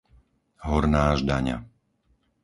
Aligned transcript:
Horná 0.69 1.03
Ždaňa 1.19 1.57